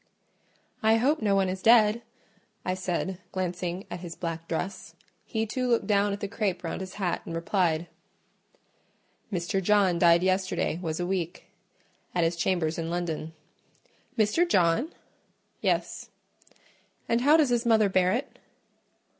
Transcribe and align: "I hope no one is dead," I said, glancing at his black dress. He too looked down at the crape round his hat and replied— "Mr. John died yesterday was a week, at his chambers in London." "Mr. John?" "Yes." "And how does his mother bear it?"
"I 0.81 0.95
hope 0.95 1.21
no 1.21 1.35
one 1.35 1.47
is 1.47 1.61
dead," 1.61 2.01
I 2.65 2.73
said, 2.73 3.19
glancing 3.31 3.85
at 3.91 3.99
his 3.99 4.15
black 4.15 4.47
dress. 4.47 4.95
He 5.25 5.45
too 5.45 5.67
looked 5.67 5.85
down 5.85 6.11
at 6.11 6.21
the 6.21 6.27
crape 6.27 6.63
round 6.63 6.81
his 6.81 6.95
hat 6.95 7.21
and 7.23 7.35
replied— 7.35 7.85
"Mr. 9.31 9.61
John 9.61 9.99
died 9.99 10.23
yesterday 10.23 10.79
was 10.81 10.99
a 10.99 11.05
week, 11.05 11.49
at 12.15 12.23
his 12.23 12.35
chambers 12.35 12.79
in 12.79 12.89
London." 12.89 13.33
"Mr. 14.17 14.49
John?" 14.49 14.91
"Yes." 15.61 16.09
"And 17.07 17.21
how 17.21 17.37
does 17.37 17.49
his 17.49 17.67
mother 17.67 17.87
bear 17.87 18.11
it?" 18.11 18.39